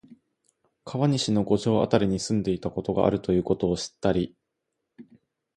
[0.83, 4.35] 川西の五条あたりに住んでいたことがあるということを知ったり、